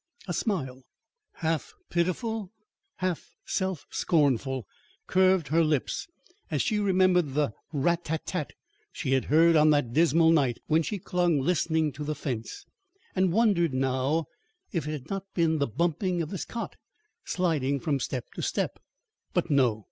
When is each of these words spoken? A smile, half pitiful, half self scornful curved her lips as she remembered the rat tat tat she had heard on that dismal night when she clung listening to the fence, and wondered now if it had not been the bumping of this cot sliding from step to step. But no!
A 0.27 0.33
smile, 0.33 0.81
half 1.33 1.75
pitiful, 1.91 2.51
half 2.95 3.35
self 3.45 3.85
scornful 3.91 4.65
curved 5.05 5.49
her 5.49 5.63
lips 5.63 6.07
as 6.49 6.63
she 6.63 6.79
remembered 6.79 7.35
the 7.35 7.51
rat 7.71 8.05
tat 8.05 8.25
tat 8.25 8.53
she 8.91 9.11
had 9.11 9.25
heard 9.25 9.55
on 9.55 9.69
that 9.69 9.93
dismal 9.93 10.31
night 10.31 10.57
when 10.65 10.81
she 10.81 10.97
clung 10.97 11.39
listening 11.39 11.91
to 11.91 12.03
the 12.03 12.15
fence, 12.15 12.65
and 13.15 13.31
wondered 13.31 13.75
now 13.75 14.25
if 14.71 14.87
it 14.87 14.91
had 14.91 15.09
not 15.11 15.31
been 15.35 15.59
the 15.59 15.67
bumping 15.67 16.23
of 16.23 16.31
this 16.31 16.45
cot 16.45 16.77
sliding 17.23 17.79
from 17.79 17.99
step 17.99 18.25
to 18.33 18.41
step. 18.41 18.79
But 19.35 19.51
no! 19.51 19.79